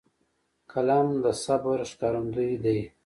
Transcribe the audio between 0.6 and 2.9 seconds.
قلم د صبر ښکارندوی دی